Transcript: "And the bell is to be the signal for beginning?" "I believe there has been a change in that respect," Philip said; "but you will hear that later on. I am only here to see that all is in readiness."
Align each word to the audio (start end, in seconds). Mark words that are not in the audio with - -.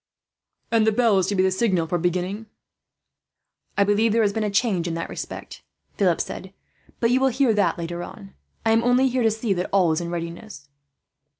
"And 0.71 0.87
the 0.87 0.91
bell 0.91 1.19
is 1.19 1.27
to 1.27 1.35
be 1.35 1.43
the 1.43 1.51
signal 1.51 1.85
for 1.85 1.99
beginning?" 1.99 2.47
"I 3.77 3.83
believe 3.83 4.11
there 4.13 4.23
has 4.23 4.33
been 4.33 4.43
a 4.43 4.49
change 4.49 4.87
in 4.87 4.95
that 4.95 5.11
respect," 5.11 5.61
Philip 5.93 6.19
said; 6.19 6.55
"but 6.99 7.11
you 7.11 7.19
will 7.19 7.27
hear 7.27 7.53
that 7.53 7.77
later 7.77 8.01
on. 8.01 8.33
I 8.65 8.71
am 8.71 8.83
only 8.83 9.07
here 9.09 9.21
to 9.21 9.29
see 9.29 9.53
that 9.53 9.69
all 9.71 9.91
is 9.91 10.01
in 10.01 10.09
readiness." 10.09 10.67